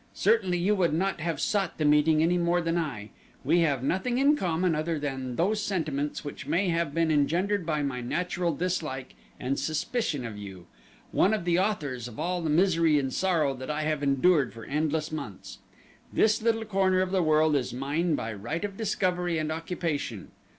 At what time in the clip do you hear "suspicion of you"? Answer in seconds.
9.59-10.65